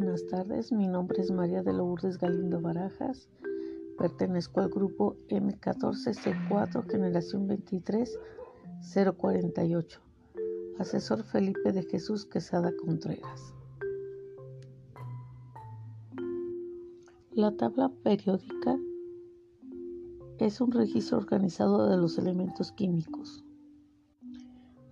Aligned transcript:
buenas 0.00 0.26
tardes. 0.26 0.70
Mi 0.70 0.86
nombre 0.86 1.20
es 1.20 1.32
María 1.32 1.64
de 1.64 1.72
Lourdes 1.72 2.18
Galindo 2.18 2.60
Barajas. 2.60 3.28
Pertenezco 3.98 4.60
al 4.60 4.68
grupo 4.68 5.16
M14C4, 5.28 6.88
generación 6.88 7.48
23048. 7.48 10.00
Asesor 10.78 11.24
Felipe 11.24 11.72
de 11.72 11.82
Jesús 11.82 12.26
Quesada 12.26 12.72
Contreras. 12.76 13.52
La 17.32 17.50
tabla 17.56 17.90
periódica 18.04 18.78
es 20.38 20.60
un 20.60 20.70
registro 20.70 21.18
organizado 21.18 21.88
de 21.88 21.96
los 21.96 22.18
elementos 22.18 22.70
químicos, 22.70 23.44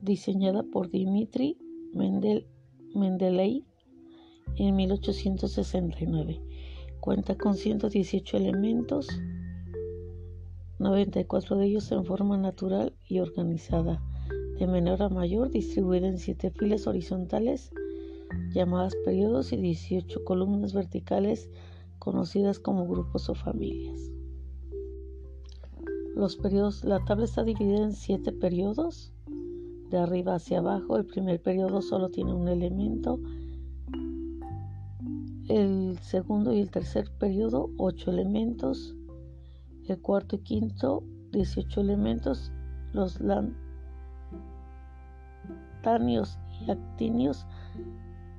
diseñada 0.02 0.64
por 0.64 0.90
Dimitri 0.90 1.56
Mendel, 1.94 2.48
Mendeley 2.92 3.64
en 4.56 4.76
1869. 4.76 6.40
Cuenta 7.00 7.36
con 7.36 7.54
118 7.54 8.36
elementos, 8.36 9.08
94 10.78 11.56
de 11.56 11.66
ellos 11.66 11.92
en 11.92 12.04
forma 12.04 12.36
natural 12.36 12.94
y 13.06 13.20
organizada, 13.20 14.02
de 14.58 14.66
menor 14.66 15.02
a 15.02 15.08
mayor, 15.08 15.50
distribuida 15.50 16.08
en 16.08 16.18
7 16.18 16.50
filas 16.50 16.86
horizontales 16.86 17.70
llamadas 18.52 18.94
periodos 19.04 19.52
y 19.52 19.56
18 19.56 20.24
columnas 20.24 20.72
verticales 20.72 21.48
conocidas 21.98 22.58
como 22.58 22.86
grupos 22.86 23.28
o 23.28 23.34
familias. 23.34 24.00
Los 26.14 26.36
periodos, 26.36 26.82
la 26.82 27.04
tabla 27.04 27.26
está 27.26 27.44
dividida 27.44 27.82
en 27.82 27.92
7 27.92 28.32
periodos, 28.32 29.12
de 29.90 29.98
arriba 29.98 30.34
hacia 30.34 30.58
abajo. 30.58 30.96
El 30.96 31.06
primer 31.06 31.40
periodo 31.40 31.82
solo 31.82 32.08
tiene 32.08 32.34
un 32.34 32.48
elemento 32.48 33.20
el 35.48 35.98
segundo 36.00 36.52
y 36.52 36.60
el 36.60 36.70
tercer 36.70 37.10
periodo 37.18 37.70
8 37.78 38.10
elementos, 38.10 38.96
el 39.86 40.00
cuarto 40.00 40.36
y 40.36 40.40
quinto 40.40 41.04
18 41.32 41.80
elementos, 41.80 42.52
los 42.92 43.20
lantanios 45.82 46.38
y 46.60 46.70
actinios 46.70 47.46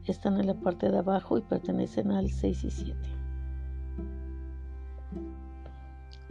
están 0.05 0.39
en 0.39 0.47
la 0.47 0.55
parte 0.55 0.89
de 0.89 0.97
abajo 0.97 1.37
y 1.37 1.41
pertenecen 1.41 2.11
al 2.11 2.29
6 2.29 2.63
y 2.63 2.69
7. 2.71 2.99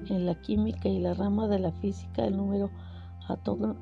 En 0.09 0.27
la 0.27 0.35
química 0.35 0.89
y 0.89 1.01
la 1.01 1.15
rama 1.15 1.49
de 1.49 1.59
la 1.59 1.73
física 1.73 2.27
el 2.27 2.37
número 2.37 2.71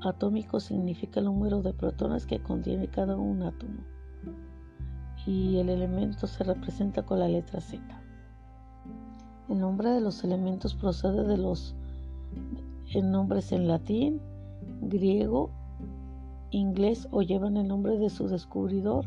atómico 0.03 0.61
significa 0.61 1.21
el 1.21 1.27
número 1.27 1.61
de 1.61 1.75
protones 1.75 2.25
que 2.25 2.41
contiene 2.41 2.89
cada 2.89 3.17
un 3.17 3.43
átomo 3.43 3.94
y 5.27 5.59
el 5.59 5.69
elemento 5.69 6.27
se 6.27 6.45
representa 6.45 7.03
con 7.03 7.19
la 7.19 7.29
letra 7.29 7.61
Z. 7.61 7.83
El 9.49 9.61
nombre 9.61 9.91
de 9.91 10.01
los 10.01 10.25
elementos 10.25 10.75
procede 10.75 11.27
de 11.27 11.37
los 11.37 11.75
nombres 12.95 13.53
en 13.53 13.67
latín, 13.69 14.21
griego, 14.83 15.51
inglés 16.51 17.09
o 17.11 17.23
llevan 17.23 17.57
el 17.57 17.69
nombre 17.69 17.99
de 17.99 18.11
su 18.11 18.29
descubridor 18.29 19.07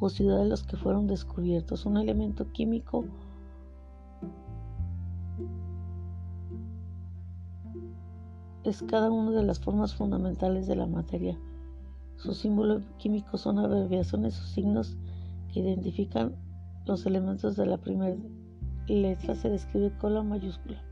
o 0.00 0.08
ciudad 0.08 0.38
de 0.38 0.48
los 0.48 0.62
que 0.62 0.76
fueron 0.76 1.06
descubiertos. 1.06 1.86
Un 1.86 1.98
elemento 1.98 2.50
químico 2.52 3.04
es 8.64 8.82
cada 8.82 9.10
una 9.10 9.32
de 9.32 9.44
las 9.44 9.58
formas 9.58 9.94
fundamentales 9.94 10.66
de 10.66 10.76
la 10.76 10.86
materia. 10.86 11.38
Sus 12.16 12.38
símbolos 12.38 12.82
químicos 12.98 13.42
son 13.42 13.58
abreviaciones 13.58 14.40
o 14.40 14.44
signos 14.44 14.96
identifican 15.54 16.34
los 16.86 17.04
elementos 17.06 17.56
de 17.56 17.66
la 17.66 17.76
primera 17.78 18.16
letra 18.86 19.34
se 19.34 19.50
describe 19.50 19.92
con 19.98 20.14
la 20.14 20.22
mayúscula. 20.22 20.82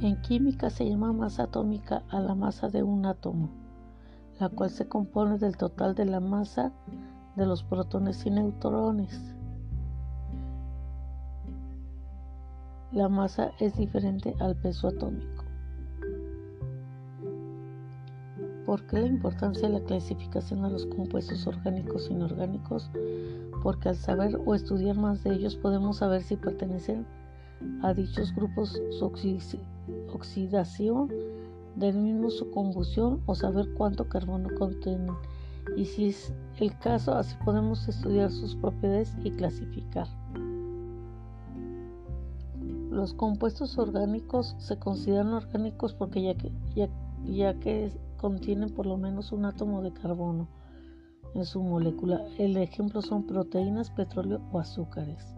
En 0.00 0.20
química 0.22 0.70
se 0.70 0.88
llama 0.88 1.12
masa 1.12 1.44
atómica 1.44 2.02
a 2.10 2.20
la 2.20 2.34
masa 2.34 2.68
de 2.68 2.82
un 2.82 3.06
átomo, 3.06 3.50
la 4.38 4.48
cual 4.48 4.70
se 4.70 4.88
compone 4.88 5.38
del 5.38 5.56
total 5.56 5.94
de 5.94 6.04
la 6.04 6.20
masa 6.20 6.72
de 7.36 7.46
los 7.46 7.62
protones 7.62 8.24
y 8.26 8.30
neutrones. 8.30 9.34
La 12.92 13.08
masa 13.08 13.50
es 13.58 13.76
diferente 13.76 14.34
al 14.40 14.56
peso 14.56 14.88
atómico. 14.88 15.43
¿Por 18.66 18.86
qué 18.86 18.98
la 18.98 19.06
importancia 19.06 19.68
de 19.68 19.74
la 19.74 19.84
clasificación 19.84 20.62
de 20.62 20.70
los 20.70 20.86
compuestos 20.86 21.46
orgánicos 21.46 22.08
e 22.08 22.14
inorgánicos? 22.14 22.90
Porque 23.62 23.90
al 23.90 23.96
saber 23.96 24.40
o 24.44 24.54
estudiar 24.54 24.96
más 24.96 25.22
de 25.22 25.34
ellos 25.34 25.56
podemos 25.56 25.98
saber 25.98 26.22
si 26.22 26.36
pertenecen 26.36 27.06
a 27.82 27.92
dichos 27.92 28.34
grupos 28.34 28.80
su 28.90 29.04
oxidación, 30.12 31.08
del 31.76 31.96
mismo 31.96 32.30
su 32.30 32.50
combustión 32.50 33.20
o 33.26 33.34
saber 33.34 33.68
cuánto 33.74 34.08
carbono 34.08 34.48
contienen. 34.58 35.14
Y 35.76 35.84
si 35.84 36.08
es 36.08 36.32
el 36.58 36.76
caso, 36.78 37.16
así 37.16 37.36
podemos 37.44 37.86
estudiar 37.88 38.30
sus 38.30 38.54
propiedades 38.56 39.14
y 39.24 39.30
clasificar. 39.30 40.06
Los 42.90 43.12
compuestos 43.12 43.76
orgánicos 43.76 44.54
se 44.58 44.78
consideran 44.78 45.34
orgánicos 45.34 45.94
porque 45.94 46.22
ya 46.22 46.34
que, 46.34 46.52
ya, 46.76 46.88
ya 47.24 47.54
que 47.54 47.90
contienen 48.24 48.70
por 48.70 48.86
lo 48.86 48.96
menos 48.96 49.32
un 49.32 49.44
átomo 49.44 49.82
de 49.82 49.92
carbono 49.92 50.48
en 51.34 51.44
su 51.44 51.62
molécula. 51.62 52.24
El 52.38 52.56
ejemplo 52.56 53.02
son 53.02 53.26
proteínas, 53.26 53.90
petróleo 53.90 54.40
o 54.50 54.58
azúcares. 54.58 55.36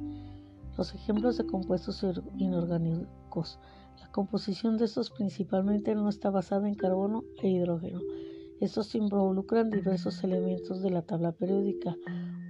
Los 0.78 0.94
ejemplos 0.94 1.36
de 1.36 1.46
compuestos 1.46 2.06
inorgánicos. 2.36 3.58
La 3.98 4.06
composición 4.12 4.78
de 4.78 4.84
estos 4.84 5.10
principalmente 5.10 5.96
no 5.96 6.08
está 6.08 6.30
basada 6.30 6.68
en 6.68 6.76
carbono 6.76 7.24
e 7.42 7.48
hidrógeno. 7.48 7.98
Estos 8.60 8.94
involucran 8.94 9.68
diversos 9.70 10.22
elementos 10.22 10.80
de 10.80 10.90
la 10.90 11.02
tabla 11.02 11.32
periódica. 11.32 11.96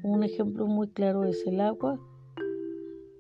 Un 0.03 0.23
ejemplo 0.23 0.67
muy 0.67 0.89
claro 0.89 1.25
es 1.25 1.47
el 1.47 1.63
agua 1.63 1.99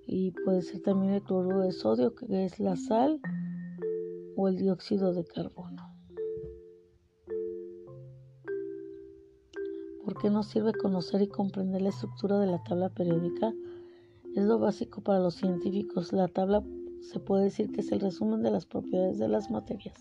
y 0.07 0.33
puede 0.45 0.61
ser 0.61 0.83
también 0.83 1.15
el 1.15 1.23
cloruro 1.23 1.63
de 1.63 1.73
sodio, 1.73 2.15
que 2.15 2.45
es 2.45 2.61
la 2.61 2.77
sal, 2.77 3.23
o 4.37 4.49
el 4.49 4.59
dióxido 4.59 5.15
de 5.15 5.25
carbono. 5.25 5.86
¿Por 10.17 10.23
qué 10.23 10.31
nos 10.31 10.47
sirve 10.47 10.73
conocer 10.73 11.21
y 11.21 11.29
comprender 11.29 11.83
la 11.83 11.91
estructura 11.91 12.39
de 12.39 12.47
la 12.47 12.65
tabla 12.65 12.89
periódica? 12.89 13.53
Es 14.35 14.45
lo 14.47 14.59
básico 14.59 15.03
para 15.03 15.19
los 15.19 15.35
científicos. 15.35 16.11
La 16.15 16.27
tabla 16.27 16.65
se 17.03 17.21
puede 17.21 17.45
decir 17.45 17.71
que 17.71 17.83
es 17.83 17.93
el 17.93 18.01
resumen 18.01 18.43
de 18.43 18.51
las 18.51 18.65
propiedades 18.65 19.19
de 19.19 19.29
las 19.29 19.51
materias. 19.51 19.99